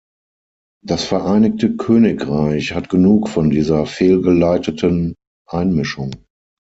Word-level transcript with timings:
Das 0.83 1.03
Vereinigte 1.03 1.75
Königreich 1.77 2.73
hat 2.73 2.89
genug 2.89 3.29
von 3.29 3.51
dieser 3.51 3.85
fehlgeleiteten 3.85 5.13
Einmischung. 5.47 6.15